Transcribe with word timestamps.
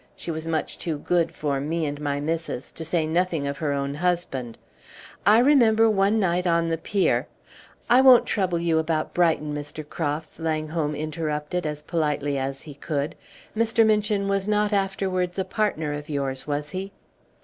She 0.15 0.31
was 0.31 0.47
much 0.47 0.79
too 0.79 0.97
good 0.97 1.31
for 1.31 1.59
me 1.61 1.85
and 1.85 2.01
my 2.01 2.19
missus, 2.19 2.71
to 2.71 2.83
say 2.83 3.05
nothing 3.05 3.45
of 3.45 3.59
her 3.59 3.71
own 3.71 3.93
husband. 3.93 4.57
I 5.27 5.37
remember 5.37 5.87
one 5.91 6.19
night 6.19 6.47
on 6.47 6.69
the 6.69 6.77
pier" 6.79 7.27
"I 7.87 8.01
won't 8.01 8.25
trouble 8.25 8.57
you 8.57 8.79
about 8.79 9.13
Brighton, 9.13 9.53
Mr. 9.53 9.87
Crofts," 9.87 10.39
Langholm 10.39 10.95
interrupted, 10.95 11.67
as 11.67 11.83
politely 11.83 12.39
as 12.39 12.63
he 12.63 12.73
could. 12.73 13.13
"Mr. 13.55 13.85
Minchin 13.85 14.27
was 14.27 14.47
not 14.47 14.73
afterwards 14.73 15.37
a 15.37 15.45
partner 15.45 15.93
of 15.93 16.09
yours, 16.09 16.47
was 16.47 16.71
he?" 16.71 16.91